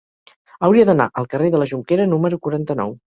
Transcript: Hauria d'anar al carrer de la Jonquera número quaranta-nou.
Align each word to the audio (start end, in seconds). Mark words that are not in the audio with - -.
Hauria 0.67 0.85
d'anar 0.89 1.05
al 1.21 1.29
carrer 1.33 1.49
de 1.57 1.59
la 1.65 1.67
Jonquera 1.73 2.09
número 2.15 2.41
quaranta-nou. 2.49 2.95